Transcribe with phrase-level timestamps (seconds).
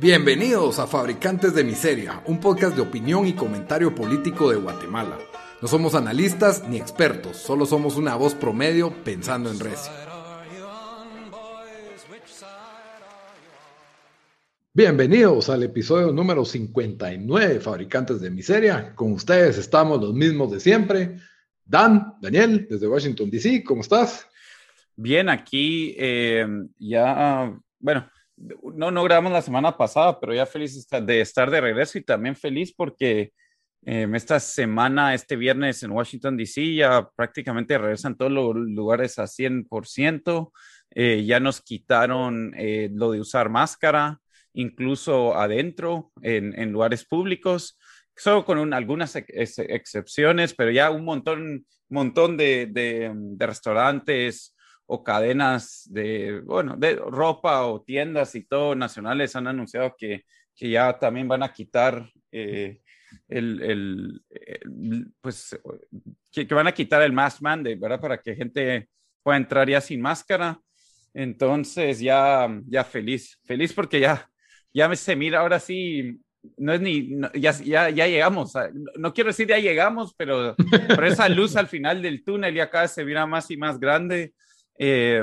[0.00, 5.18] Bienvenidos a Fabricantes de Miseria, un podcast de opinión y comentario político de Guatemala.
[5.60, 9.92] No somos analistas ni expertos, solo somos una voz promedio pensando en recio.
[14.72, 18.94] Bienvenidos al episodio número 59 de Fabricantes de Miseria.
[18.94, 21.16] Con ustedes estamos los mismos de siempre.
[21.62, 24.26] Dan, Daniel, desde Washington, D.C., ¿cómo estás?
[24.96, 26.46] Bien, aquí eh,
[26.78, 28.10] ya, bueno,
[28.74, 32.36] no, no grabamos la semana pasada, pero ya feliz de estar de regreso y también
[32.36, 33.32] feliz porque
[33.86, 39.26] eh, esta semana, este viernes en Washington, D.C., ya prácticamente regresan todos los lugares a
[39.26, 40.52] 100%.
[40.92, 44.18] Eh, ya nos quitaron eh, lo de usar máscara,
[44.52, 47.78] incluso adentro, en, lugares públicos,
[48.16, 54.54] solo con algunas excepciones, pero ya un montón, montón de restaurantes,
[54.92, 60.24] o cadenas de, bueno, de ropa o tiendas y todo nacionales han anunciado que,
[60.56, 62.80] que ya también van a quitar eh,
[63.28, 65.56] el, el, pues,
[66.32, 68.00] que, van a quitar el mask mandate, ¿verdad?
[68.00, 68.88] Para que gente
[69.22, 70.60] pueda entrar ya sin máscara.
[71.14, 74.28] Entonces, ya, ya feliz, feliz porque ya,
[74.74, 76.20] ya se mira ahora sí,
[76.56, 78.54] no es ni, ya, ya, ya, llegamos,
[78.96, 80.56] no, quiero decir ya llegamos, pero,
[80.88, 84.34] pero esa luz al final del túnel cada vez se mira más y más grande.
[84.82, 85.22] Eh,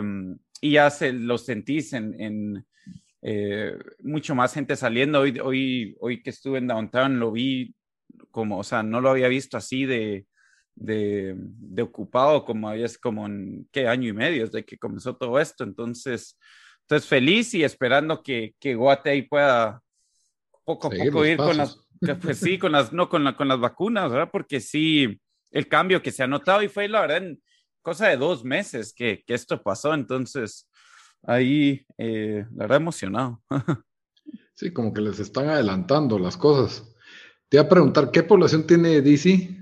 [0.62, 2.64] y ya se lo sentís en,
[3.24, 5.22] eh, mucho más gente saliendo.
[5.22, 7.74] Hoy, hoy, hoy que estuve en Downtown lo vi
[8.30, 10.28] como, o sea, no lo había visto así de,
[10.76, 15.40] de, de ocupado como había, como en qué año y medio desde que comenzó todo
[15.40, 15.64] esto.
[15.64, 16.38] Entonces,
[16.82, 19.82] entonces feliz y esperando que, que Guate ahí pueda
[20.66, 21.80] poco a poco ir con las,
[22.22, 24.30] pues sí, con las, no, con, la, con las vacunas, ¿verdad?
[24.32, 25.20] Porque sí,
[25.50, 27.42] el cambio que se ha notado y fue la verdad en,
[27.88, 30.70] cosa de dos meses que, que esto pasó, entonces
[31.24, 33.42] ahí, eh, la verdad, emocionado.
[34.56, 36.94] sí, como que les están adelantando las cosas.
[37.48, 39.56] Te iba a preguntar, ¿qué población tiene DC?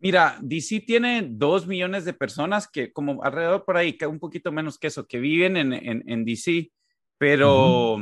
[0.00, 4.76] Mira, DC tiene dos millones de personas que, como alrededor por ahí, un poquito menos
[4.76, 6.72] que eso, que viven en, en, en DC,
[7.18, 8.00] pero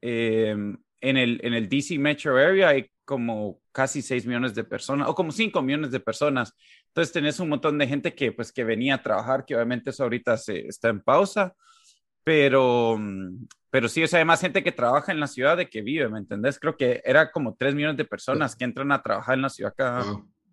[0.00, 5.08] em, en, el, en el DC Metro Area hay como casi 6 millones de personas,
[5.08, 6.52] o como 5 millones de personas.
[6.96, 10.04] Entonces tenés un montón de gente que pues que venía a trabajar, que obviamente eso
[10.04, 11.54] ahorita se, está en pausa,
[12.24, 12.98] pero,
[13.68, 16.08] pero sí, o sea, hay más gente que trabaja en la ciudad de que vive,
[16.08, 16.58] ¿me entendés?
[16.58, 19.74] Creo que era como 3 millones de personas que entran a trabajar en la ciudad
[19.74, 20.06] acá.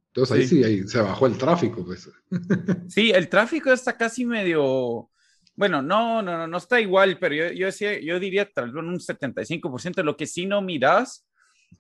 [0.08, 2.12] Entonces ahí sí, ahí se bajó el tráfico, pues.
[2.90, 5.10] Sí, el tráfico está casi medio,
[5.56, 8.84] bueno, no, no, no, no está igual, pero yo, yo, decía, yo diría tal vez
[8.84, 10.04] un 75%.
[10.04, 11.26] Lo que sí no miras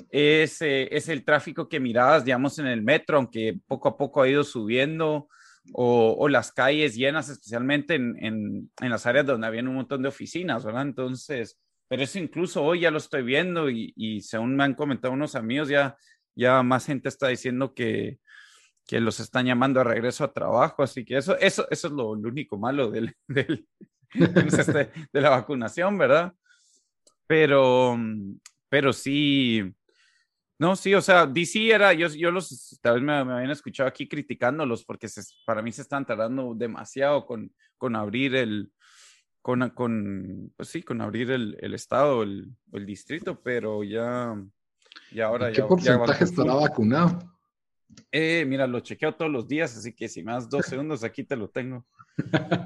[0.10, 4.22] es, eh, es el tráfico que mirabas, digamos, en el metro, aunque poco a poco
[4.22, 5.28] ha ido subiendo,
[5.72, 10.10] o, las calles llenas, especialmente en, en, en, las áreas donde había un montón de
[10.10, 10.82] oficinas, ¿verdad?
[10.82, 15.14] Entonces, pero eso incluso hoy ya lo estoy viendo y, y según me han comentado
[15.14, 15.96] unos amigos, ya,
[16.36, 18.20] ya más gente está diciendo que,
[18.88, 22.10] que los están llamando a regreso a trabajo, así que eso, eso, eso es lo,
[22.10, 23.66] único malo del, del
[24.14, 26.34] este, de la vacunación, ¿verdad?
[27.26, 27.98] Pero,
[28.70, 29.74] pero sí,
[30.64, 34.08] no, sí, o sea, DC era, yo, yo los, tal vez me, habían escuchado aquí
[34.08, 35.10] criticándolos porque
[35.46, 38.72] para mí se están tardando demasiado con, con abrir el,
[39.42, 44.42] con, con, pues sí, con abrir el, el estado, el, el, distrito, pero ya,
[45.12, 47.20] ya ahora ¿Qué porcentaje estará vacunado?
[48.10, 51.36] Eh, mira, lo chequeo todos los días, así que si más dos segundos, aquí te
[51.36, 51.86] lo tengo.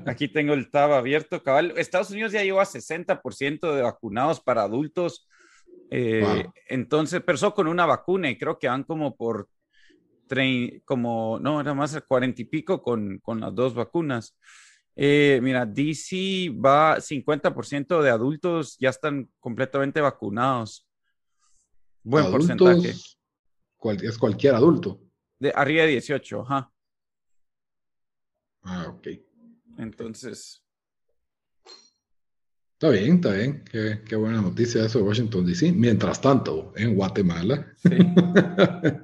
[0.06, 1.74] Aquí tengo el tab abierto, cabal.
[1.78, 5.28] Estados Unidos ya llegó a 60% de vacunados para adultos
[5.90, 9.50] eh, entonces, pero solo con una vacuna y creo que van como por,
[10.86, 14.36] como, no, era más 40 y pico con, con las dos vacunas.
[14.96, 20.88] Eh, mira, DC va 50% de adultos ya están completamente vacunados.
[22.04, 22.96] Buen porcentaje.
[24.02, 25.00] es cualquier adulto.
[25.40, 26.72] De arriba de 18, ajá.
[28.64, 29.08] Ah, ok.
[29.78, 30.66] Entonces,
[32.80, 33.64] Está bien, está bien.
[33.72, 35.72] Qué, buena noticia eso de Washington, D.C.
[35.72, 37.74] Mientras tanto, en Guatemala.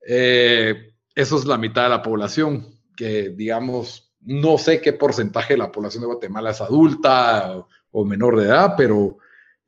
[0.06, 5.58] Eh, eso es la mitad de la población, que digamos, no sé qué porcentaje de
[5.58, 9.18] la población de Guatemala es adulta o menor de edad, pero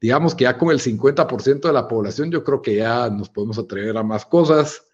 [0.01, 3.59] digamos que ya con el 50% de la población, yo creo que ya nos podemos
[3.59, 4.85] atrever a más cosas.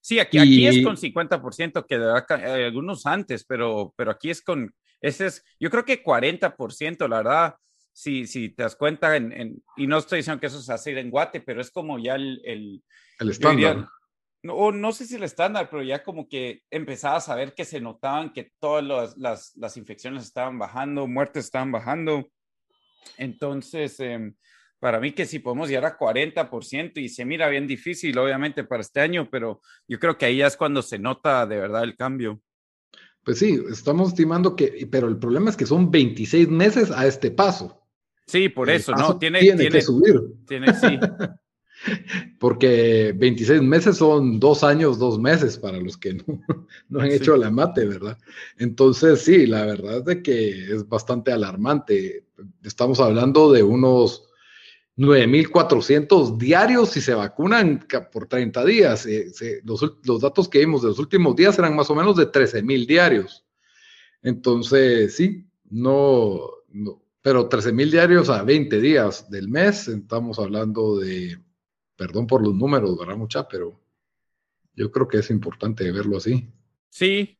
[0.00, 4.72] Sí, aquí, aquí es con 50%, que eh, algunos antes, pero, pero aquí es con,
[5.00, 7.56] ese es, yo creo que 40%, la verdad,
[7.92, 11.10] si, si te das cuenta, en, y no estoy diciendo que eso se hace en
[11.10, 12.40] Guate, pero es como ya el...
[12.44, 12.82] El,
[13.20, 13.88] el estándar.
[14.42, 17.80] no, no sé si el estándar, pero ya como que empezabas a ver que se
[17.80, 22.28] notaban que todas las, las infecciones estaban bajando, muertes estaban bajando.
[23.16, 24.34] Entonces, em,
[24.78, 28.82] para mí que si podemos llegar a 40% y se mira bien difícil, obviamente, para
[28.82, 31.96] este año, pero yo creo que ahí ya es cuando se nota de verdad el
[31.96, 32.40] cambio.
[33.28, 37.30] Pues sí, estamos estimando que, pero el problema es que son 26 meses a este
[37.30, 37.78] paso.
[38.26, 39.18] Sí, por eso, ¿no?
[39.18, 40.18] Tiene, tiene, que subir.
[40.46, 40.98] Tiene, sí.
[42.40, 46.24] Porque 26 meses son dos años, dos meses para los que no,
[46.88, 48.16] no han hecho la mate, ¿verdad?
[48.56, 52.24] Entonces, sí, la verdad es de que es bastante alarmante.
[52.62, 54.27] Estamos hablando de unos
[54.98, 59.06] 9.400 diarios si se vacunan por 30 días.
[59.06, 59.32] Eh,
[59.64, 62.86] los, los, datos que vimos de los últimos días eran más o menos de 13.000
[62.86, 63.46] diarios.
[64.22, 71.38] Entonces, sí, no, no pero 13.000 diarios a 20 días del mes, estamos hablando de
[71.98, 73.48] Perdón por los números, ¿verdad, mucha?
[73.48, 73.80] Pero
[74.76, 76.48] yo creo que es importante verlo así.
[76.90, 77.36] Sí.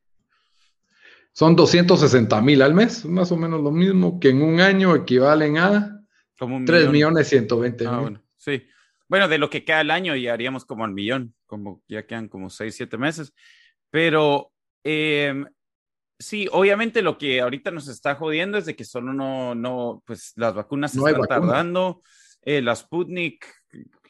[1.31, 5.57] Son 260 mil al mes, más o menos lo mismo, que en un año equivalen
[5.59, 5.98] a
[6.39, 8.01] como 3 millones 120 ah, mil.
[8.01, 8.65] bueno, sí.
[9.07, 12.27] Bueno, de lo que queda el año ya haríamos como al millón, como ya quedan
[12.29, 13.33] como 6, 7 meses.
[13.89, 14.51] Pero
[14.83, 15.45] em,
[16.17, 20.33] sí, obviamente lo que ahorita nos está jodiendo es de que solo no, no, pues
[20.35, 22.01] las vacunas se están tardando.
[22.41, 23.45] Eh, la Sputnik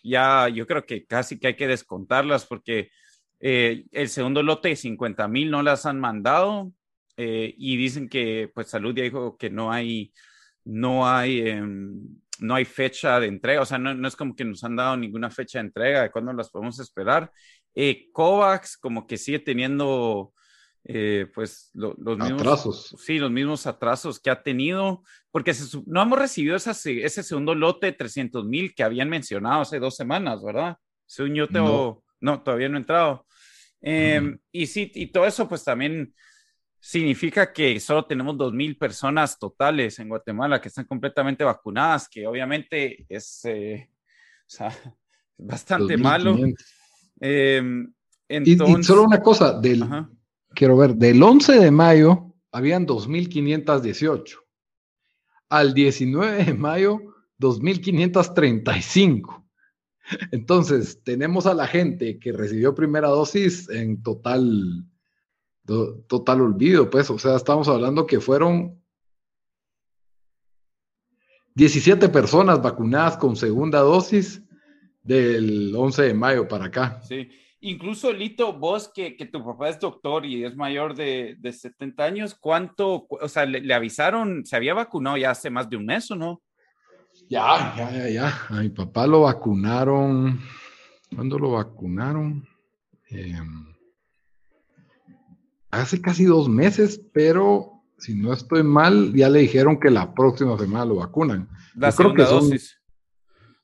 [0.03, 2.91] ya yo creo que casi que hay que descontarlas porque
[3.39, 6.71] eh, el segundo lote de 50 mil no las han mandado
[7.17, 10.13] eh, y dicen que pues salud ya dijo que no hay,
[10.65, 12.01] no hay, em,
[12.39, 14.95] no hay fecha de entrega, o sea, no, no, es como que nos han dado
[14.97, 17.31] ninguna fecha de entrega de cuándo las podemos esperar.
[17.75, 20.33] Eh, COVAX como que sigue teniendo
[20.85, 22.95] eh, pues los mismos atrasos.
[22.99, 25.53] Sí, los mismos atrasos que ha tenido, porque
[25.85, 30.43] no hemos recibido ese segundo lote de 300 mil que habían mencionado hace dos semanas,
[30.43, 30.77] ¿verdad?
[31.05, 32.41] Según yo no.
[32.41, 33.25] todavía no he entrado.
[33.81, 36.13] Em, y sí, y todo eso pues también
[36.79, 42.25] significa que solo tenemos 2 mil personas totales en Guatemala que están completamente vacunadas, que
[42.25, 43.89] obviamente es eh,
[45.37, 46.37] bastante malo.
[47.19, 47.93] Em,
[48.27, 49.83] entonces, y, solo una cosa, del,
[50.53, 54.37] quiero ver, del 11 de mayo habían 2.518.
[55.49, 57.01] Al 19 de mayo,
[57.39, 59.43] 2.535.
[60.31, 64.85] Entonces, tenemos a la gente que recibió primera dosis en total,
[66.07, 68.81] total olvido, pues, o sea, estamos hablando que fueron
[71.55, 74.43] 17 personas vacunadas con segunda dosis
[75.01, 77.01] del 11 de mayo para acá.
[77.03, 77.29] Sí,
[77.61, 83.05] Incluso, Lito, vos que, tu papá es doctor y es mayor de, 70 años, ¿cuánto,
[83.09, 86.41] o sea, le, avisaron, se había vacunado ya hace más de un mes o no?
[87.27, 88.47] Ya, ya, ya, ya.
[88.47, 90.39] A mi papá lo vacunaron,
[91.13, 92.47] ¿cuándo lo vacunaron?
[93.09, 93.68] Em,
[95.71, 100.57] hace casi dos meses, pero si no estoy mal, ya le dijeron que la próxima
[100.57, 101.49] semana lo vacunan.
[101.75, 102.79] La segunda dosis.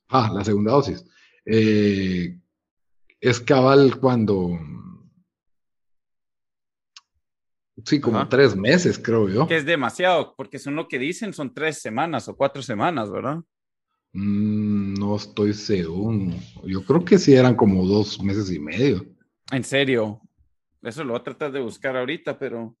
[0.08, 1.04] Ah, la segunda dosis.
[1.44, 2.38] Eh,
[3.20, 4.58] es cabal cuando...
[7.84, 9.46] Sí, como tres meses, creo yo.
[9.46, 13.42] Que es demasiado, porque son lo que dicen, son tres semanas o cuatro semanas, ¿verdad?
[14.12, 16.34] Mm, no estoy seguro.
[16.64, 19.04] Yo creo que sí eran como dos meses y medio.
[19.52, 20.20] En serio.
[20.86, 22.76] Eso lo voy a tratar de buscar ahorita, pero.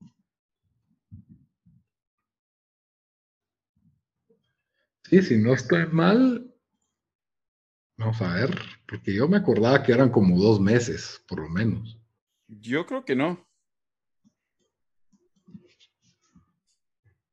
[5.04, 6.56] Sí, si no estoy mal,
[7.98, 8.50] Vamos a ver,
[8.86, 11.98] porque yo me acordaba que eran como dos meses, por lo menos.
[12.46, 13.42] Yo creo que no.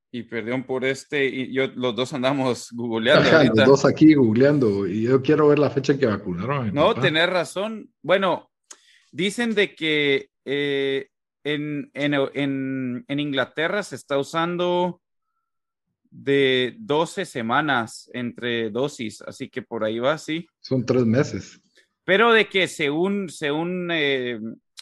[0.10, 3.30] Y perdón por este, y yo los dos andamos googleando.
[3.56, 6.74] los dos aquí googleando, y yo quiero ver la fecha en que vacunaron.
[6.74, 7.92] No, tener razón.
[8.02, 8.50] Bueno,
[9.12, 11.10] dicen de que eh,
[11.44, 15.02] en, en, en, en Inglaterra se está usando
[16.14, 20.48] de 12 semanas entre dosis, así que por ahí va, sí.
[20.60, 21.60] Son tres meses.
[22.06, 24.40] Pero de que según, según, eh,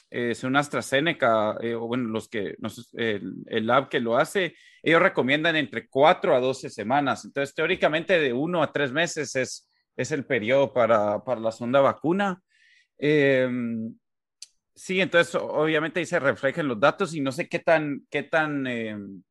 [0.10, 2.58] eh, según AstraZeneca, eh, o bueno, los que,
[2.94, 7.24] el, el, lab que lo hace, ellos recomiendan entre 4 a 12 semanas.
[7.24, 11.80] Entonces, teóricamente de 1 a 3 meses es, es el periodo para, para la segunda
[11.80, 12.41] vacuna.
[14.73, 18.65] Sí, entonces obviamente ahí se reflejan los datos y no sé qué tan, qué tan,
[18.67, 19.23] em,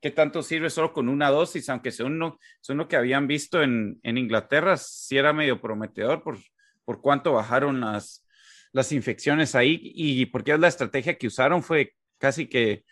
[0.00, 2.38] qué tanto sirve solo con una dosis, aunque según lo,
[2.68, 6.38] lo que habían visto en, en Inglaterra, sí era medio prometedor por,
[6.84, 8.26] por cuánto bajaron las,
[8.72, 12.84] las infecciones ahí y porque la estrategia que usaron fue casi que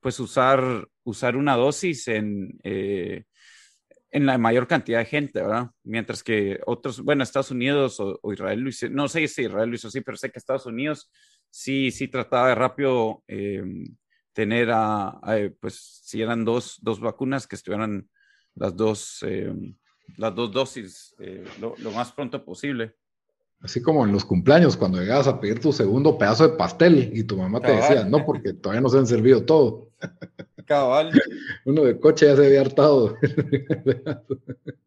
[0.00, 3.24] pues usar, usar una dosis en, eh,
[4.12, 5.70] en la mayor cantidad de gente, ¿verdad?
[5.84, 9.76] Mientras que otros, bueno, Estados Unidos o, Israel lo hizo, no sé si Israel lo
[9.76, 11.10] hizo así, pero sé que Estados Unidos
[11.52, 13.62] sí, sí trataba de rápido eh,
[14.32, 15.20] tener a,
[15.60, 18.08] pues, si eran dos, dos, vacunas, que estuvieran
[18.54, 19.52] las dos, eh,
[20.16, 21.14] las dos dosis
[21.60, 22.96] lo, lo, más pronto posible.
[23.60, 27.22] Así como en los cumpleaños, cuando llegabas a pedir tu segundo pedazo de pastel y
[27.22, 29.90] tu mamá te decía, no, porque todavía no se han servido todo.
[30.66, 31.12] Cabal.
[31.64, 33.16] Uno de coche ya se había hartado.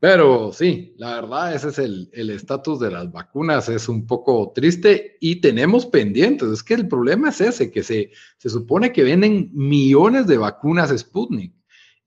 [0.00, 5.18] Pero sí, la verdad, ese es el estatus de las vacunas, es un poco triste
[5.20, 6.48] y tenemos pendientes.
[6.48, 10.90] Es que el problema es ese, que se, se supone que venden millones de vacunas
[10.98, 11.52] Sputnik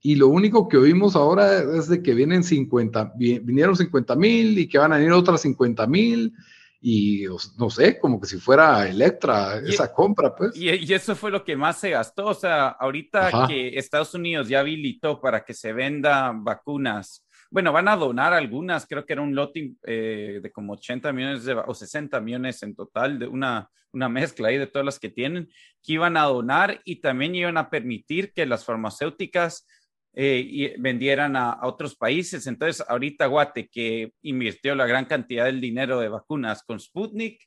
[0.06, 4.68] y lo único que oímos ahora es de que vienen 50, vinieron 50 mil y
[4.68, 6.34] que van a venir otras 50 mil
[6.78, 7.24] y
[7.56, 10.54] no sé, como que si fuera Electra esa compra, pues.
[10.54, 14.60] Y, eso fue lo que más se gastó, o sea, ahorita que Estados Unidos ya
[14.60, 17.23] habilitó para que se vendan vacunas,
[17.54, 21.44] bueno, van a donar algunas, creo que era un lote eh, de como 80 millones
[21.44, 25.08] de, o 60 millones en total, de una, una mezcla ahí de todas las que
[25.08, 25.48] tienen,
[25.80, 29.68] que iban a donar y también iban a permitir que las farmacéuticas
[30.14, 32.48] eh, y vendieran a, otros países.
[32.48, 37.40] Entonces, ahorita Guate, que invirtió la gran cantidad del dinero de vacunas con Sputnik,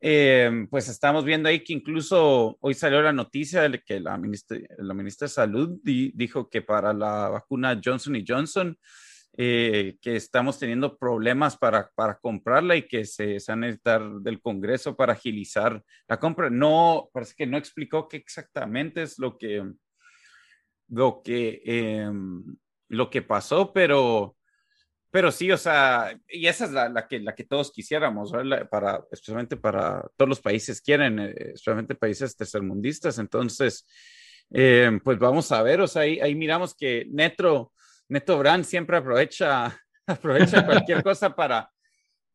[0.00, 4.56] eh, pues estamos viendo ahí que incluso hoy salió la noticia de que la ministra,
[4.78, 8.78] la ministra de Salud dijo que para la vacuna Johnson y Johnson,
[9.36, 14.02] eh, que estamos teniendo problemas para, para comprarla y que se, se van a necesitar
[14.20, 16.48] del Congreso para agilizar la compra.
[16.48, 19.62] No, parece que no explicó qué exactamente es lo que,
[20.88, 22.56] lo que, em,
[22.88, 24.36] lo que pasó, pero,
[25.10, 28.32] pero sí, o sea, y esa es la, que, la que todos quisiéramos,
[28.70, 33.18] para, especialmente para todos los países quieren, eh, especialmente países tercermundistas.
[33.18, 33.86] Entonces,
[34.50, 37.72] em, pues vamos a ver, o sea, ahí, miramos que Neto,
[38.08, 41.70] Neto Brand siempre aprovecha, aprovecha cualquier cosa para,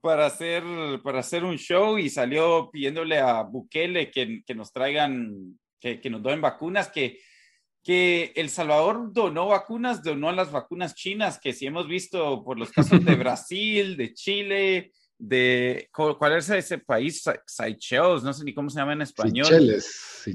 [0.02, 0.64] para hacer,
[1.04, 6.10] para hacer un show y salió pidiéndole a Bukele que, que nos traigan, que, que
[6.10, 7.20] nos den vacunas, que
[7.84, 12.72] que El Salvador donó vacunas, donó las vacunas chinas, que si hemos visto por los
[12.72, 18.72] casos de Brasil, de Chile, de cuál es ese país, Seychelles, no sé ni cómo
[18.72, 19.46] se llama en español.
[19.46, 19.86] Seychelles.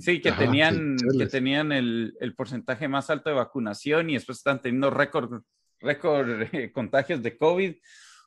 [0.01, 4.63] Sí, que tenían, que tenían el, el, porcentaje más alto de vacunación y después están
[4.63, 5.43] teniendo récord,
[5.81, 7.75] récord eh, contagios de COVID.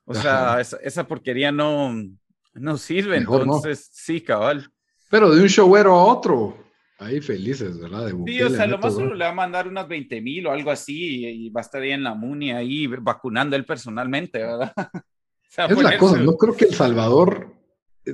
[0.04, 1.96] O sea, esa, porquería no,
[2.54, 3.18] no sirve.
[3.18, 4.70] Entonces, sí, cabal.
[5.10, 6.58] Pero de un showero a otro.
[6.98, 8.08] Ahí felices, ¿verdad?
[8.08, 10.51] De sí, o sea, lo más solo le va a mandar unas 20 mil o
[10.51, 14.74] algo así y, va a estar ahí en la MUNI ahí vacunando él personalmente, ¿verdad?
[15.58, 17.53] es la cosa, no creo que El Salvador,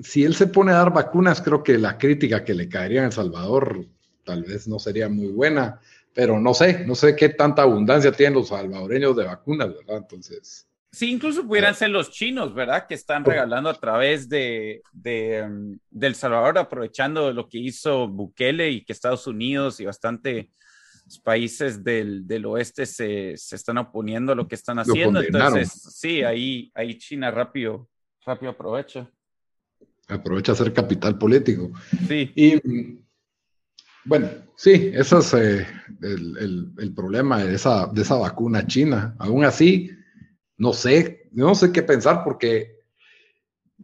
[0.04, 3.06] si él se pone a dar vacunas, creo que la crítica que le caería en
[3.06, 3.86] El Salvador
[4.24, 5.80] tal vez no sería muy buena,
[6.14, 9.98] pero no sé, no sé qué tanta abundancia tienen los salvadoreños de vacunas, ¿verdad?
[9.98, 10.68] Entonces...
[10.92, 12.88] Sí, incluso pudieran ser los chinos, ¿verdad?
[12.88, 18.70] Que están regalando a través de, de, mm, del Salvador, aprovechando lo que hizo Bukele
[18.72, 20.52] y que Estados Unidos y bastante
[21.24, 25.22] países del, del oeste se, se, están oponiendo a lo que están haciendo.
[25.22, 27.90] Entonces, sí, ahí, ahí China rápido,
[28.26, 29.10] rápido aprovecha.
[30.08, 31.72] Aprovecha a ser capital político.
[32.08, 32.32] Sí.
[32.36, 33.00] Y
[34.04, 35.68] bueno, sí, ese es eh,
[36.02, 39.16] el, el, el, problema de esa, de esa vacuna china.
[39.20, 39.90] Aún así,
[40.58, 42.75] no sé, no sé qué pensar porque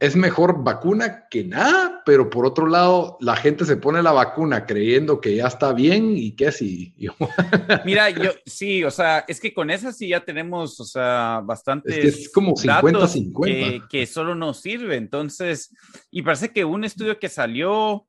[0.01, 4.65] es mejor vacuna que nada, pero por otro lado, la gente se pone la vacuna
[4.65, 6.95] creyendo que ya está bien y que sí.
[7.85, 11.95] Mira, yo sí, o sea, es que con esa sí ya tenemos, o sea, bastantes.
[11.95, 13.45] Es, es como 50-50.
[13.45, 14.95] Que, que, solo nos sirve.
[14.95, 15.71] Entonces,
[16.09, 18.07] y parece que un estudio que salió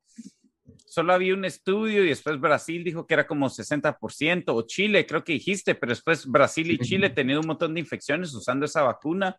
[0.87, 5.25] solo había un estudio y después Brasil dijo que era como 60%, o Chile, creo
[5.25, 9.39] que dijiste, pero después Brasil y Chile tenían un montón de infecciones usando esa vacuna.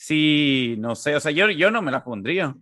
[0.00, 2.56] Sí, no sé, o sea, yo, yo no me la pondría.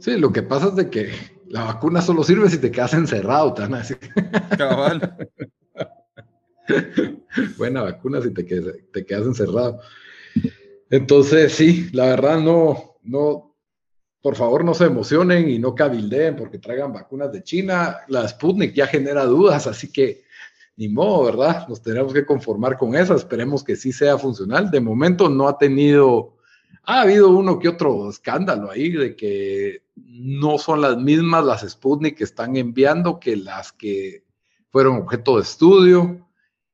[0.00, 1.08] Sí, lo que pasa es de que
[1.48, 3.94] la vacuna solo sirve si te quedas encerrado, tan así.
[4.58, 5.16] Cabal.
[7.56, 9.80] Buena vacuna si te, quedas, te quedas encerrado.
[10.90, 13.56] Entonces, sí, la verdad no, no,
[14.20, 18.00] por favor no se emocionen y no cabildeen porque traigan vacunas de China.
[18.08, 20.24] La Sputnik ya genera dudas, así que
[20.80, 21.68] ni modo, ¿verdad?
[21.68, 23.14] Nos tenemos que conformar con eso.
[23.14, 24.70] Esperemos que sí sea funcional.
[24.70, 26.38] De momento no ha tenido,
[26.84, 32.16] ha habido uno que otro escándalo ahí de que no son las mismas las Sputnik
[32.16, 34.24] que están enviando que las que
[34.70, 36.26] fueron objeto de estudio.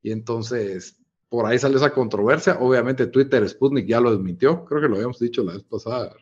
[0.05, 2.59] Y entonces, por ahí sale esa controversia.
[2.61, 4.65] Obviamente Twitter Sputnik ya lo desmintió.
[4.67, 6.15] Creo que lo habíamos dicho la vez pasada.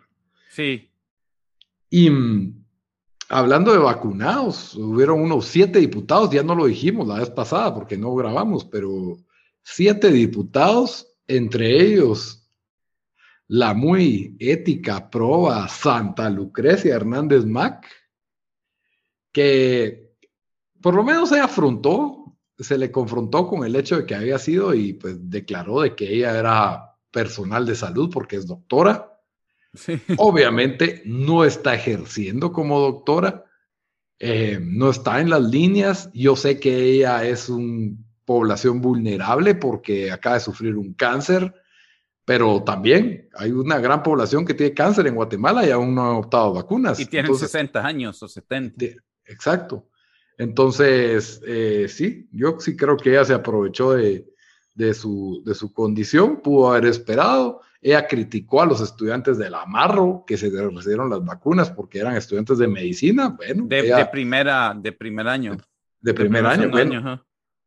[0.48, 0.90] Sí.
[1.90, 2.08] Y
[3.28, 7.97] hablando de vacunados, hubieron unos siete diputados, ya no lo dijimos la vez pasada porque
[7.97, 9.16] no grabamos, pero
[9.62, 12.45] siete diputados, entre ellos
[13.49, 17.87] la muy ética, proba Santa Lucrecia Hernández Mac,
[19.33, 20.14] que
[20.81, 24.75] por lo menos se afrontó, se le confrontó con el hecho de que había sido
[24.75, 29.13] y pues declaró de que ella era personal de salud porque es doctora.
[30.19, 33.45] Obviamente no está ejerciendo como doctora,
[34.19, 36.11] eh, no está en las líneas.
[36.12, 41.54] Yo sé que ella es una población vulnerable porque acaba de sufrir un cáncer
[42.25, 46.11] pero también hay una gran población que tiene cáncer en Guatemala y aún no ha
[46.12, 46.99] adoptado vacunas.
[46.99, 48.85] Y tienen 60 años o 70.
[49.26, 49.88] exacto.
[50.38, 54.26] Entonces, eh, sí, yo sí creo que ella se aprovechó de,
[54.75, 57.61] de, su, de su condición, pudo haber esperado.
[57.86, 62.56] Ella criticó a los estudiantes del Amarro que se recibieron las vacunas porque eran estudiantes
[62.56, 63.28] de medicina.
[63.28, 65.58] Bueno, de, de primera, de primer año.
[66.00, 66.70] De, primer, año.
[66.70, 67.22] Bueno,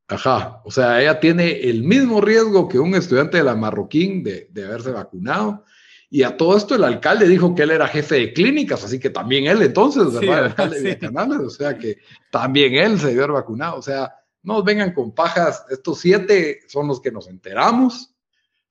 [0.08, 4.50] Ajá, o sea, ella tiene el mismo riesgo que un estudiante de la Marroquín de,
[4.66, 5.66] haberse vacunado.
[6.10, 9.12] Y a todo esto el alcalde dijo que él era jefe de clínicas, así que
[9.12, 10.40] también él entonces, ¿verdad?
[10.40, 12.00] el alcalde de Canales, o sea que
[12.32, 13.78] también él se debió haber vacunado.
[13.78, 18.17] O sea, no vengan con pajas, estos siete son los que nos enteramos.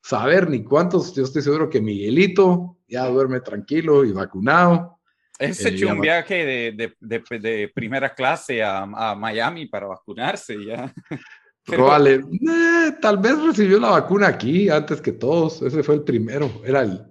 [0.06, 5.00] Saber ni cuántos, yo estoy seguro que Miguelito ya duerme tranquilo y vacunado.
[5.36, 10.94] Ese hecho un viaje de, de, de, primera clase a, a, Miami para vacunarse ya.
[11.64, 12.20] Probable.
[12.30, 15.60] Eh, tal vez recibió la vacuna aquí antes que todos.
[15.62, 16.62] Ese fue el primero.
[16.64, 17.02] Era el,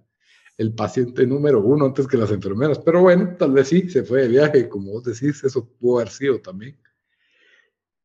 [0.58, 2.80] el, paciente número uno antes que las enfermeras.
[2.80, 4.70] Pero bueno, tal vez sí, se fue de viaje.
[4.70, 6.80] Como vos decís, eso pudo haber sido también.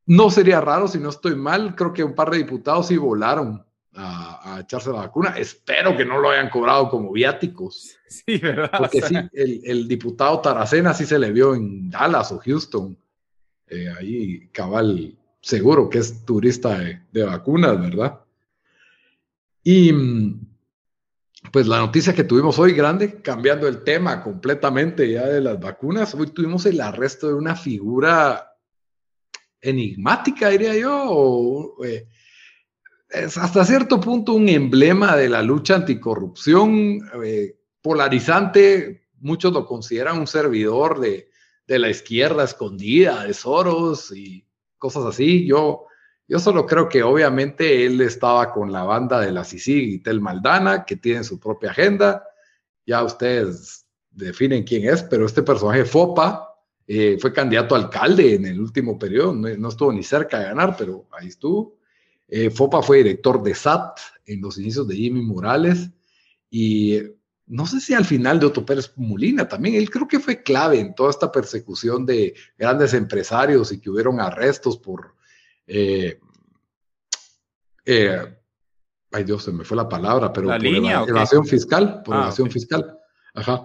[0.05, 1.75] No sería raro si no estoy mal.
[1.75, 5.35] Creo que un par de diputados sí volaron a, echarse la vacuna.
[5.37, 7.95] Espero que no lo hayan cobrado como viáticos.
[8.11, 8.71] Sí, ¿verdad?
[8.77, 12.97] Porque sí, el, diputado Taracena sí se le vio en Dallas o Houston.
[13.67, 18.19] Eh, ahí, cabal, seguro que es turista de, vacunas, ¿verdad?
[19.63, 19.93] Y
[21.53, 26.13] pues la noticia que tuvimos hoy grande, cambiando el tema completamente ya de las vacunas,
[26.13, 28.57] hoy tuvimos el arresto de una figura
[29.61, 32.07] enigmática, diría yo, eh,
[33.11, 40.19] es hasta cierto punto un emblema de la lucha anticorrupción, eh, polarizante, muchos lo consideran
[40.19, 41.27] un servidor de,
[41.67, 44.45] la izquierda escondida, de Soros y
[44.77, 45.47] cosas así.
[45.47, 45.85] Yo,
[46.27, 50.19] yo solo creo que obviamente él estaba con la banda de la CICIG y Tel
[50.19, 52.25] Maldana, que tienen su propia agenda.
[52.85, 58.47] Ya ustedes definen quién es, pero este personaje Fopa eh, fue candidato a alcalde en
[58.47, 61.77] el último periodo, no estuvo ni cerca de ganar, pero ahí estuvo.
[62.33, 65.89] Eh, Fopa fue director de SAT en los inicios de Jimmy Morales
[66.49, 66.97] y
[67.45, 70.79] no sé si al final de Otto Pérez Molina también, él creo que fue clave
[70.79, 75.13] en toda esta persecución de grandes empresarios y que hubieron arrestos por...
[75.67, 76.21] Eh,
[77.83, 78.37] eh,
[79.11, 82.97] ay Dios, se me fue la palabra, pero por evasión fiscal, por ah, evasión fiscal.
[83.33, 83.63] Ajá.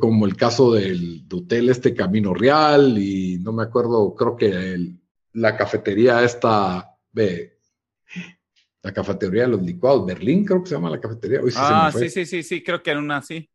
[0.00, 4.96] como el caso del hotel este Camino Real y no me acuerdo, creo que
[5.34, 11.40] la cafetería esta la cafetería de los licuados, Berlín creo que se llama la cafetería.
[11.56, 13.48] ah, sí, sí, sí, sí, creo que era una así.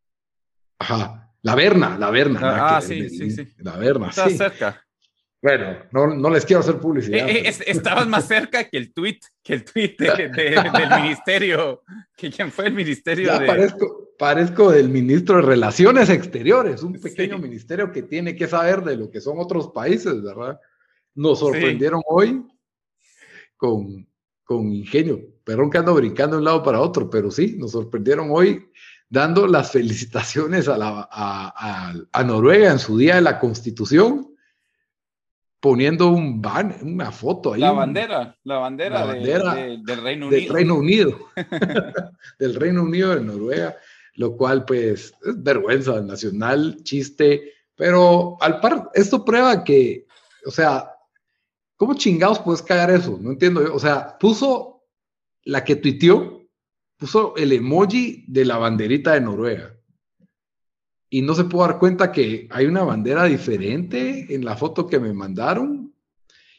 [0.80, 2.78] Ajá, la Verna, la Verna.
[2.78, 3.48] Ah, sí, sí, sí.
[3.58, 4.84] La Verna, Estás cerca.
[5.42, 7.30] Bueno, no, no, les quiero hacer publicidad.
[7.30, 11.84] Eh, eh, estabas más cerca que el tweet, que el tweet del ministerio,
[12.16, 17.38] que quién fue el ministerio ya Parezco, parezco del ministro de Relaciones Exteriores, un pequeño
[17.38, 20.60] ministerio que tiene que saber de lo que son otros países, ¿verdad?
[21.14, 22.44] Nos sorprendieron hoy
[23.58, 24.08] con,
[24.44, 25.20] con ingenio.
[25.44, 28.70] Perdón que ando brincando de un lado para otro, pero sí, nos sorprendieron hoy
[29.10, 34.36] dando las felicitaciones a, la, a, Noruega en su día de la Constitución,
[35.60, 36.42] poniendo un
[36.82, 37.62] una foto ahí.
[37.62, 40.40] La bandera, la bandera, del Reino Unido.
[40.42, 41.18] Del Reino Unido,
[42.40, 43.78] del Reino Unido de Noruega,
[44.16, 50.08] lo cual pues es vergüenza nacional, chiste, pero al par, esto prueba que,
[50.46, 50.92] o sea,
[51.78, 53.18] ¿Cómo chingados puedes cagar eso?
[53.22, 53.74] No entiendo yo.
[53.74, 54.84] O sea, puso
[55.44, 56.46] la que tuiteó,
[56.98, 59.76] puso el emoji de la banderita de Noruega.
[61.10, 65.00] Y no se pudo dar cuenta que hay una bandera diferente en la foto que
[65.00, 65.94] me mandaron.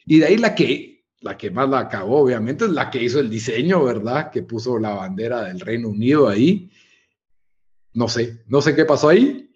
[0.06, 3.20] Y de ahí la que, la que más la acabó, obviamente, es la que hizo
[3.20, 4.30] el diseño, ¿verdad?
[4.30, 6.70] Que puso la bandera del Reino Unido ahí.
[7.92, 9.52] No sé, no sé qué pasó ahí.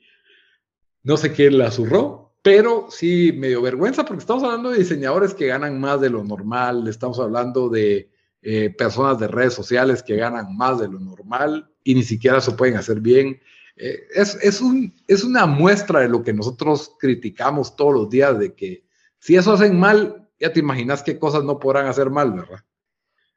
[1.05, 5.35] No sé quién la zurró, pero sí me dio vergüenza porque estamos hablando de diseñadores
[5.35, 8.11] que ganan más de lo normal, estamos hablando de
[8.43, 12.53] eh, personas de redes sociales que ganan más de lo normal y ni siquiera se
[12.53, 13.41] pueden hacer bien.
[13.77, 18.39] Eh, es, es, un, es una muestra de lo que nosotros criticamos todos los días,
[18.39, 18.85] de que
[19.19, 22.65] si eso hacen mal, ya te imaginas qué cosas no podrán hacer mal, ¿verdad?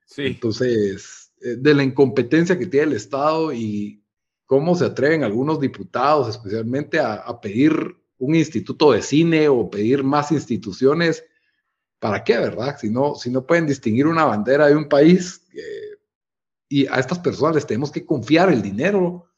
[0.08, 0.24] Sí.
[0.24, 4.04] Entonces, eh, de la incompetencia que tiene el Estado y
[4.46, 10.32] cómo se atreven algunos diputados, especialmente, a, pedir un instituto de cine o pedir más
[10.32, 11.24] instituciones.
[12.00, 12.78] ¿Para qué, verdad?
[12.80, 16.00] Si no, si no pueden distinguir una bandera de un país eh,
[16.68, 19.30] y a estas personas les tenemos que confiar el dinero.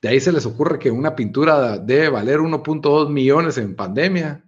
[0.00, 4.44] De ahí se les ocurre que una pintura debe valer 1.2 millones en pandemia.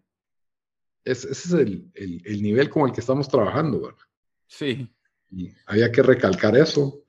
[1.04, 4.04] ese es el, el, nivel con el que estamos trabajando, ¿verdad?
[4.46, 4.88] Sí.
[5.30, 7.02] Y había que recalcar eso.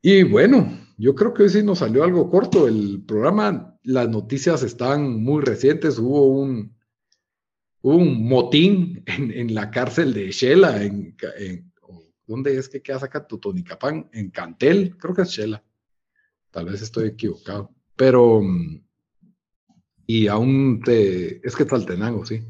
[0.00, 3.78] Y bueno, yo creo que hoy sí nos salió algo corto el programa.
[3.82, 5.98] Las noticias están muy recientes.
[5.98, 6.76] Hubo un,
[7.82, 11.16] motín en, la cárcel de Shela, en,
[12.26, 14.08] ¿dónde es que queda acá Totonicapán?
[14.12, 15.64] En Cantel, creo que es Shela.
[16.50, 17.74] Tal vez estoy equivocado.
[17.96, 18.42] Pero,
[20.06, 22.42] y aún te, es que Taltenango, sí.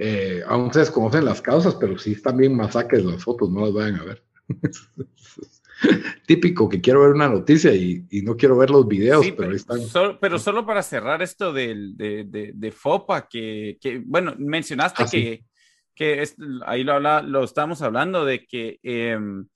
[0.00, 3.72] Eh, aún se desconocen las causas, pero sí están bien masacres las fotos, no las
[3.72, 4.24] vayan a ver.
[6.26, 9.80] típico que quiero ver una noticia y, no quiero ver los videos, pero, ahí están.
[10.20, 15.44] pero solo para cerrar esto de, de, FOPA, que, bueno, mencionaste ah, que,
[15.94, 16.24] que
[16.66, 19.46] ahí lo, habla, lo estamos hablando de que em,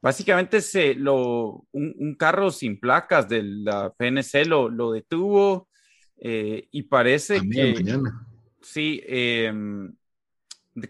[0.00, 5.68] básicamente se, lo, un, carro sin placas de la PNC lo, lo detuvo
[6.18, 7.74] eh, y parece que...
[7.74, 8.28] Mañana.
[8.60, 9.52] Sí, eh,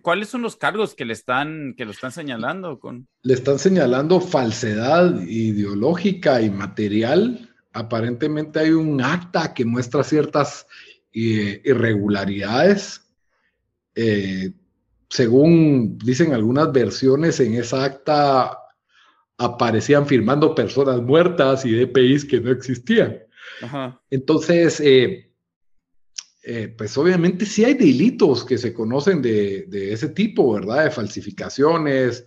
[0.01, 2.79] ¿Cuáles son los cargos que le están, que lo están señalando?
[2.79, 3.09] Con...
[3.23, 7.51] Le están señalando falsedad ideológica y material.
[7.73, 10.67] Aparentemente hay un acta que muestra ciertas
[11.13, 13.11] eh, irregularidades.
[13.95, 14.53] Eh,
[15.09, 18.59] según dicen algunas versiones, en esa acta
[19.37, 23.19] aparecían firmando personas muertas y DPIs que no existían.
[24.11, 25.32] Entonces, eh,
[26.45, 30.85] eh, pues obviamente sí hay delitos que se conocen de, ese tipo, ¿verdad?
[30.85, 32.27] De falsificaciones,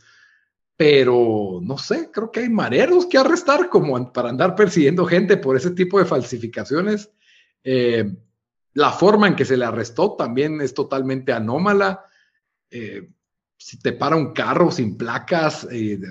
[0.77, 5.57] pero no sé, creo que hay mareros que arrestar como para andar persiguiendo gente por
[5.57, 7.11] ese tipo de falsificaciones.
[7.63, 8.09] Eh,
[8.73, 12.05] la forma en que se le arrestó también es totalmente anómala.
[12.71, 13.09] Eh,
[13.57, 15.67] si te para un carro sin placas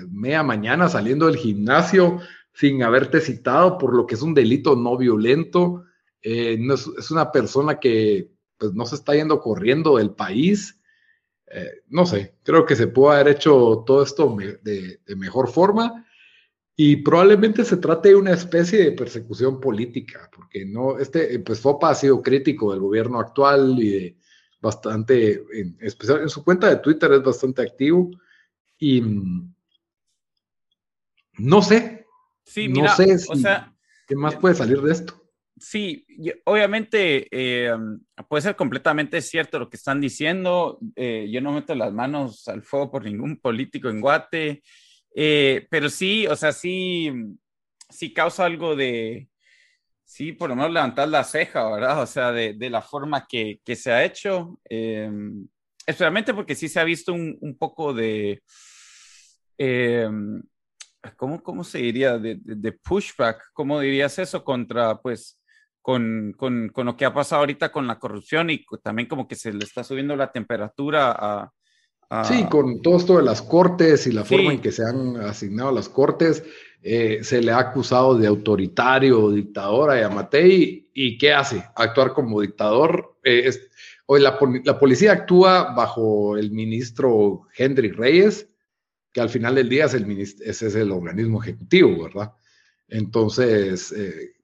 [0.09, 2.19] media mañana saliendo del gimnasio
[2.53, 5.85] sin haberte citado por lo que es un delito no violento,
[6.27, 6.57] eh,
[6.97, 10.79] es, una persona que pues, no se está yendo corriendo del país.
[11.45, 16.03] Eh, no sé, creo que se pudo haber hecho todo esto de, mejor forma
[16.75, 21.91] y probablemente se trate de una especie de persecución política, porque no, este, pues FOPA
[21.91, 24.17] ha sido crítico del gobierno actual y de
[24.59, 28.09] bastante, en, especial en su cuenta de Twitter es bastante activo
[28.79, 29.53] y mm,
[31.37, 32.07] no sé,
[32.43, 33.71] sí, no sé o sea,
[34.07, 35.24] qué más puede salir de esto.
[35.67, 36.05] Sí,
[36.43, 37.75] obviamente eh,
[38.29, 40.77] puede ser completamente cierto lo que están diciendo.
[40.95, 44.61] Eh, yo no meto las manos al fuego por ningún político en Guate,
[45.15, 47.11] eh, pero sí, o sea, sí,
[47.89, 49.27] sí causa algo de,
[50.03, 51.99] sí, por lo menos levantar la ceja, ¿verdad?
[51.99, 57.11] O sea, de, la forma que, se ha hecho, especialmente porque sí se ha visto
[57.11, 58.43] un, un poco de...
[61.17, 62.19] ¿Cómo, ¿cómo, se diría?
[62.19, 65.39] De, de, pushback, ¿cómo dirías eso contra, pues,
[65.85, 69.35] con, con, con, lo que ha pasado ahorita con la corrupción y también como que
[69.35, 72.23] se le está subiendo la temperatura a...
[72.23, 75.71] Sí, con todo esto de las cortes y la forma en que se han asignado
[75.71, 76.43] las cortes,
[76.81, 81.63] eh, se le ha acusado de autoritario dictador a Yamatei y ¿qué hace?
[81.75, 83.19] Actuar como dictador.
[83.23, 83.47] Eh,
[84.07, 88.49] hoy la, la, policía actúa bajo el ministro Henry Reyes,
[89.13, 92.33] que al final del día es el, ese es el organismo ejecutivo, ¿verdad?
[92.87, 94.34] Entonces, eh,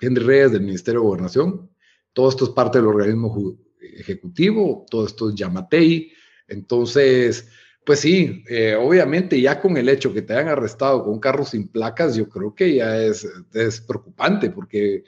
[0.00, 1.70] Henry Reyes del Ministerio de Gobernación.
[2.12, 6.12] Todo esto es parte del organismo ejecutivo, todo esto es Yamatei.
[6.48, 7.48] Entonces,
[7.84, 11.44] pues sí, eh, obviamente ya con el hecho que te hayan arrestado con un carro
[11.44, 15.04] sin placas, yo creo que ya es, es preocupante porque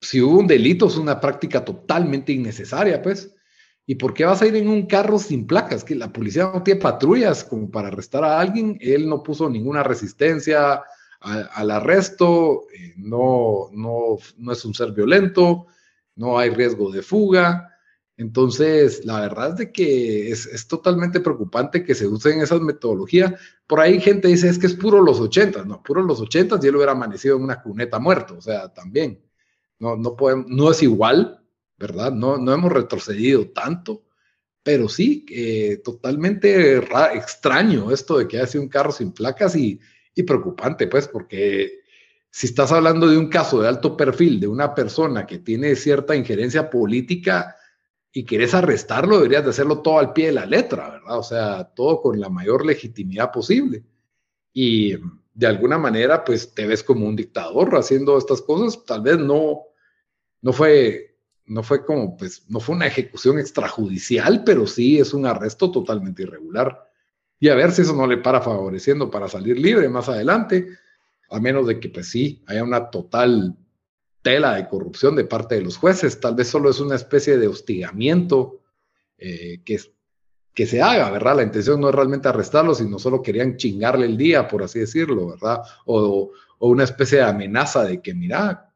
[0.00, 3.34] si hubo un delito es una práctica totalmente innecesaria, pues.
[3.86, 5.82] ¿Y por qué vas a ir en un carro sin placas?
[5.82, 8.78] Que la policía no tiene patrullas como para arrestar a alguien.
[8.80, 10.82] Él no puso ninguna resistencia
[11.20, 15.66] al arresto, eh, no, no, no es un ser violento,
[16.16, 17.66] no hay riesgo de fuga.
[18.16, 23.34] Entonces, la verdad es de que es, totalmente preocupante que se usen esas metodologías.
[23.66, 25.64] Por ahí gente dice, es que es puro los 80.
[25.64, 28.36] No, puro los 80 y él hubiera amanecido en una cuneta muerto.
[28.36, 29.22] O sea, también.
[29.78, 31.42] No, no, podemos, no es igual,
[31.78, 32.12] ¿verdad?
[32.12, 34.04] No, no hemos retrocedido tanto,
[34.62, 36.76] pero sí, eh, totalmente
[37.14, 39.80] extraño esto de que haya sido un carro sin placas y,
[40.14, 41.80] y preocupante, pues, porque
[42.30, 46.14] si estás hablando de un caso de alto perfil, de una persona que tiene cierta
[46.14, 47.56] injerencia política
[48.12, 51.18] y quieres arrestarlo, deberías de hacerlo todo al pie de la letra, ¿verdad?
[51.18, 53.84] O sea, todo con la mayor legitimidad posible.
[54.52, 54.96] Y
[55.34, 58.84] de alguna manera, pues te ves como un dictador haciendo estas cosas.
[58.84, 59.62] Tal vez no,
[60.42, 65.26] no fue, no fue como, pues, no fue una ejecución extrajudicial, pero sí es un
[65.26, 66.89] arresto totalmente irregular.
[67.40, 70.68] Y a ver si eso no le para favoreciendo para salir libre más adelante,
[71.30, 73.56] a menos de que, pues sí, haya una total
[74.20, 76.20] tela de corrupción de parte de los jueces.
[76.20, 78.60] Tal vez solo es una especie de hostigamiento
[79.16, 79.80] eh, que,
[80.52, 81.36] que se haga, ¿verdad?
[81.36, 85.28] La intención no es realmente arrestarlo, sino solo querían chingarle el día, por así decirlo,
[85.28, 85.62] ¿verdad?
[85.86, 88.70] O, o una especie de amenaza de que, mira,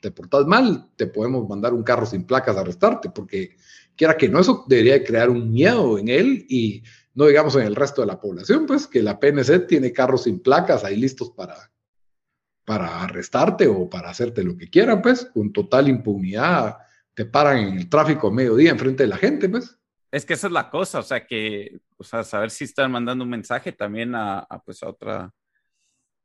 [0.00, 3.56] te portas mal, te podemos mandar un carro sin placas a arrestarte, porque
[3.96, 6.84] quiera que no, eso debería crear un miedo en él y
[7.16, 10.40] no digamos en el resto de la población, pues que la PNC tiene carros sin
[10.40, 11.56] placas ahí listos para,
[12.64, 16.76] para arrestarte o para hacerte lo que quieran, pues, con total impunidad,
[17.14, 19.78] te paran en el tráfico a mediodía enfrente de la gente, pues.
[20.12, 23.24] Es que esa es la cosa, o sea, que, o sea, saber si están mandando
[23.24, 25.32] un mensaje también a, pues, a otra,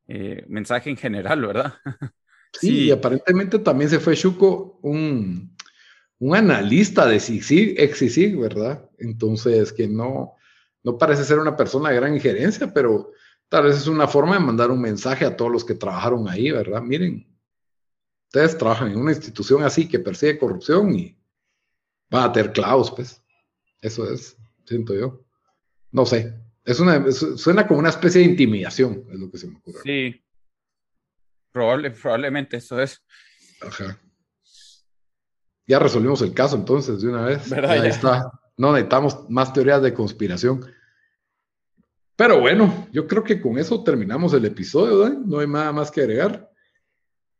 [0.08, 1.74] eh, mensaje en general, ¿verdad?
[2.54, 5.56] Sí, y aparentemente también se fue Chuco, un,
[6.20, 8.90] un analista de CICIG, ex CICIG, ¿verdad?
[8.98, 10.36] Entonces, que no,
[10.84, 13.12] no parece ser una persona de gran injerencia, pero
[13.50, 16.52] tal vez es una forma de mandar un mensaje a todos los que trabajaron ahí,
[16.52, 16.82] ¿verdad?
[16.82, 17.28] Miren,
[18.28, 21.18] ustedes trabajan en una institución así que persigue corrupción y
[22.10, 23.22] van a tener clavos, pues.
[23.82, 25.26] Eso es, siento yo.
[25.92, 26.40] No sé.
[26.64, 29.82] Es una, suena como una especie de intimidación, es lo que se me ocurre.
[29.84, 30.22] Sí,
[31.52, 33.04] Probable, probablemente eso es.
[33.62, 34.00] Ajá.
[35.68, 37.52] Ya resolvimos el caso entonces de una vez.
[37.52, 38.32] Ahí está.
[38.62, 40.64] No necesitamos más teorías de conspiración.
[42.16, 46.02] Pero bueno, yo creo que con eso terminamos el episodio, No hay nada más que
[46.02, 46.48] agregar.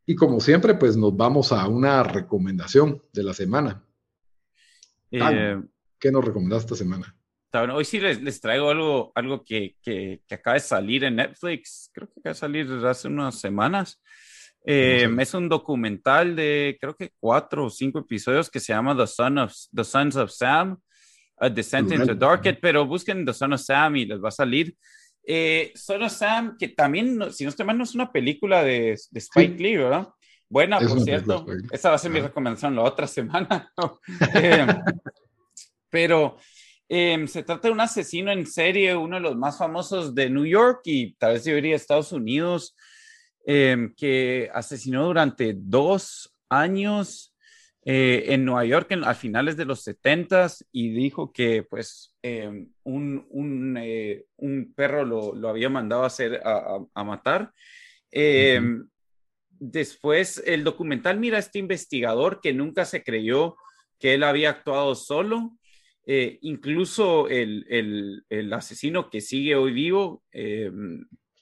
[0.04, 3.86] Y como siempre, pues nos vamos a una recomendación de la semana.
[5.12, 5.62] Eh,
[6.00, 7.16] ¿Qué nos recomendaste esta semana?
[7.72, 12.20] Hoy sí les, traigo algo, algo que, que, acaba de salir en Netflix, creo que
[12.20, 14.02] acaba de salir hace unas semanas.
[14.66, 19.06] Eh, es un documental de creo que cuatro o cinco episodios que se llama The,
[19.06, 20.80] Son of, The Sons of Sam,
[21.42, 24.76] A Descent into Darkest, pero busquen The Son of Sam y les va a salir.
[25.24, 28.98] Eh, Son of Sam, que también, si no estoy mal, no es una película de,
[29.10, 30.08] de Spike Lee, ¿verdad?
[30.48, 31.46] Buena, por cierto.
[31.72, 33.72] Esa va a ser mi recomendación la otra semana.
[34.36, 34.68] Eh,
[35.90, 36.38] pero
[36.94, 40.46] Em, se trata de un asesino en serie, uno de los más famosos de New
[40.46, 42.76] York y tal vez debería Estados Unidos,
[43.46, 47.31] em, que asesinó durante dos años
[47.84, 53.26] eh, en Nueva York a finales de los 70 y dijo que pues em, un,
[53.30, 57.52] un, eh, un, perro lo, lo, había mandado a, hacer, a, a matar.
[59.50, 63.56] Después el documental mira a este investigador que nunca se creyó
[64.00, 65.58] que él había actuado solo
[66.06, 70.72] eh, incluso el, asesino que sigue hoy vivo, eh,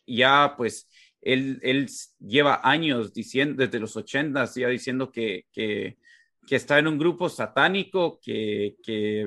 [0.06, 0.90] ya pues
[1.22, 5.98] él, lleva años diciendo, desde los ochentas, ya diciendo que, que,
[6.56, 8.76] está en un grupo satánico que,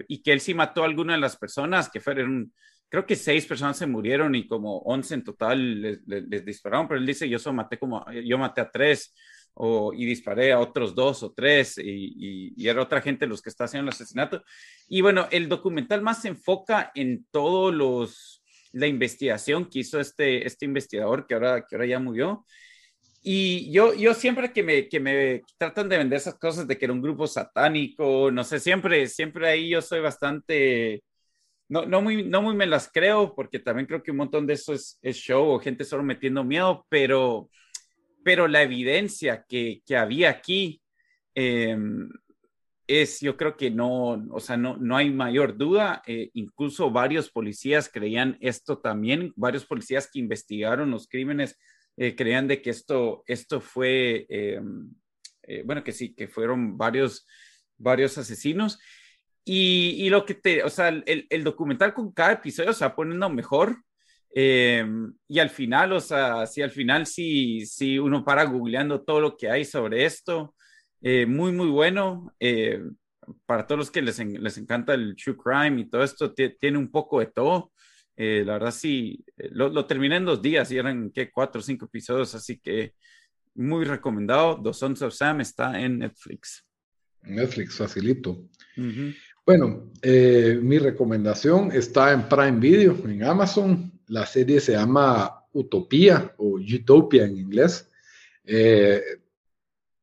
[0.09, 2.53] y que él sí mató a alguna de las personas, que fueron,
[2.89, 7.07] creo que seis personas se murieron y como once en total les, dispararon, pero él
[7.07, 9.15] dice, yo solo maté como, yo maté a tres
[9.55, 13.51] o, y disparé a otros dos o tres y, y, era otra gente los que
[13.51, 14.43] está haciendo el asesinato.
[14.89, 20.47] Y bueno, el documental más se enfoca en todos los, la investigación que hizo este,
[20.47, 22.45] este investigador que ahora, que ahora ya murió.
[23.23, 26.87] Y yo, yo siempre que me, que me tratan de vender esas cosas de que
[26.87, 31.05] era un grupo satánico, no sé, siempre, siempre ahí yo soy bastante,
[31.69, 34.55] no, no, muy, no muy me las creo, porque también creo que un montón de
[34.55, 37.49] eso es, es show o gente solo metiendo miedo, pero
[38.23, 40.81] pero la evidencia que, que había aquí
[41.35, 42.09] em,
[42.87, 46.03] es, yo creo que no, o sea, no, no hay mayor duda.
[46.07, 51.59] Eh, incluso varios policías creían esto también, varios policías que investigaron los crímenes
[51.97, 54.91] eh, creían de que esto, esto fue, em,
[55.43, 57.27] eh, bueno, que sí, que fueron varios,
[57.79, 58.79] varios asesinos.
[59.45, 63.29] y, lo que te, o sea, el, el, documental con cada episodio se va poniendo
[63.29, 63.77] mejor.
[64.35, 64.85] Eh,
[65.29, 69.37] y al final, o sea, si al final sí, sí uno para googleando todo lo
[69.37, 70.55] que hay sobre esto,
[71.03, 72.35] eh, muy, muy bueno.
[72.41, 72.83] Eh,
[73.47, 76.91] para todos los que les, les, encanta el true crime y todo esto, tiene un
[76.91, 77.72] poco de todo.
[78.17, 81.31] La verdad, sí, lo, lo, terminé en dos días y eran, ¿qué?
[81.31, 82.95] Cuatro o cinco episodios, así que
[83.55, 84.61] muy recomendado.
[84.63, 86.65] The Sons of Sam está en Netflix.
[87.23, 88.49] Netflix, facilito.
[89.45, 93.93] Bueno, eh, mi recomendación está en Prime Video, en Amazon.
[94.09, 97.89] La serie se llama Utopía o Utopia en inglés.
[98.45, 99.01] Eh,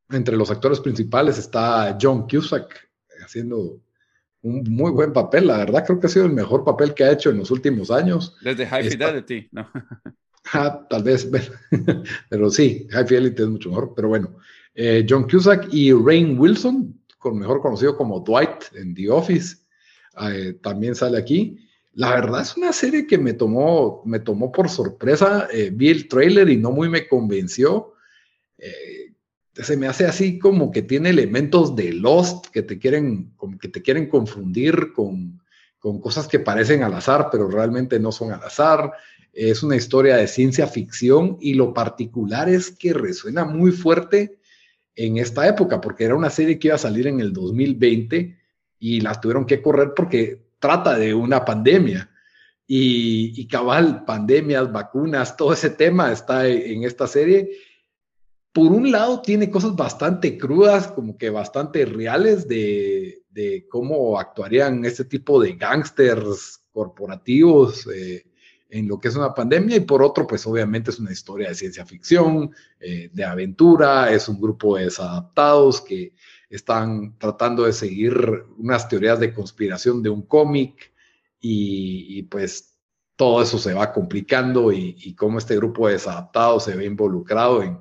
[0.10, 2.90] entre los actores principales está John Cusack
[3.24, 3.82] haciendo
[4.42, 5.48] un muy buen papel.
[5.48, 7.92] La verdad creo que ha sido el mejor papel que ha hecho en los últimos
[7.92, 8.36] años.
[8.42, 9.70] Desde High Fidelity, ¿no?
[10.54, 11.30] ah, tal vez,
[12.30, 13.94] pero sí, High Fidelity es mucho mejor.
[13.96, 14.38] Pero bueno,
[14.74, 17.00] eh, John Cusack y Rain Wilson,
[17.34, 19.58] mejor conocido como Dwight en The Office,
[20.22, 21.58] eh, también sale aquí.
[21.94, 25.48] La verdad es una serie que me tomó, me tomó por sorpresa.
[25.52, 27.94] Eh, vi el trailer y no muy me convenció.
[29.62, 33.82] Se me hace así como que tiene elementos de Lost que te quieren, que te
[33.82, 35.42] quieren confundir con,
[35.80, 38.92] con cosas que parecen al azar, pero realmente no son al azar.
[39.34, 44.40] Es una historia de ciencia ficción y lo particular es que resuena muy fuerte
[44.96, 48.38] en esta época, porque era una serie que iba a salir en el 2020
[48.80, 52.10] y las tuvieron que correr porque trata de una pandemia.
[52.72, 57.50] Y, cabal, pandemias, vacunas, todo ese tema está en esta serie.
[58.60, 63.24] Por un lado, tiene cosas bastante crudas, como que bastante reales de,
[63.70, 67.88] cómo actuarían este tipo de gángsters corporativos.
[67.88, 68.26] Eh,
[68.70, 71.56] en lo que es una pandemia y por otro, pues obviamente es una historia de
[71.56, 76.14] ciencia ficción, eh, de aventura, es un grupo de desadaptados que
[76.50, 78.14] están tratando de seguir
[78.58, 80.92] unas teorías de conspiración de un cómic
[81.40, 82.78] y, pues
[83.16, 87.64] todo eso se va complicando y, y cómo este grupo de desadaptados se ve involucrado
[87.64, 87.80] en,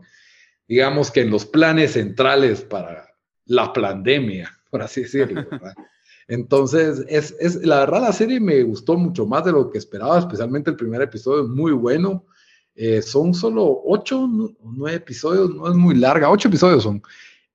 [0.69, 3.09] digamos que en los planes centrales para
[3.47, 5.47] la pandemia, por así decirlo.
[6.29, 10.19] Entonces, es, es, la verdad, la serie me gustó mucho más de lo que esperaba,
[10.19, 12.27] especialmente el primer episodio es muy bueno.
[12.75, 17.03] Eh, son solo ocho o nueve episodios, no es muy larga, ocho episodios son.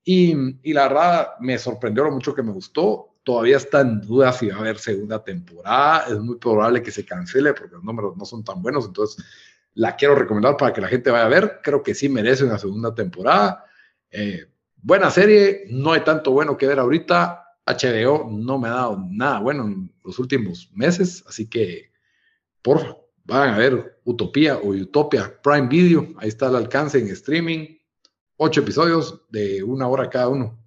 [0.04, 3.15] Y, y, la verdad, me sorprendió lo mucho que me gustó.
[3.23, 6.08] Todavía está en duda si va a haber segunda temporada.
[6.10, 8.86] Es muy probable que se cancele porque los números no son tan buenos.
[8.86, 9.23] Entonces,
[9.76, 11.60] la quiero recomendar para que la gente vaya a ver.
[11.64, 13.66] Creo que sí merece una segunda temporada.
[14.12, 19.06] Eh, buena serie, no hay tanto bueno que ver ahorita HBO no me ha dado
[19.10, 21.92] nada bueno en los últimos meses, así que
[22.62, 27.78] por van a ver Utopía o Utopia Prime Video, ahí está el alcance en streaming,
[28.36, 30.60] ocho episodios de una hora cada uno.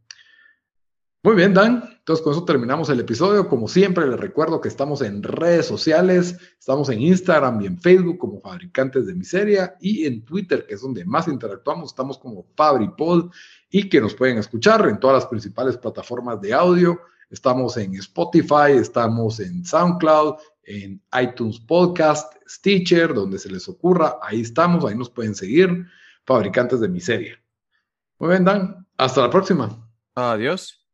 [1.22, 1.95] Muy bien, Dan.
[2.06, 3.48] Entonces, con eso terminamos el episodio.
[3.48, 6.38] Como siempre, les recuerdo que estamos en redes sociales.
[6.56, 10.82] Estamos en Instagram y en Facebook como Fabricantes de Miseria y en Twitter, que es
[10.82, 11.90] donde más interactuamos.
[11.90, 13.32] Estamos como FabriPod
[13.70, 16.96] y que nos pueden escuchar en todas las principales plataformas de audio.
[17.28, 24.20] Estamos en Spotify, estamos en SoundCloud, en iTunes Podcast, Stitcher, donde se les ocurra.
[24.22, 25.84] Ahí estamos, ahí nos pueden seguir.
[26.24, 27.42] Fabricantes de Miseria.
[28.20, 28.86] Muy bien, Dan.
[28.96, 29.90] Hasta la próxima.
[30.14, 30.85] Adiós.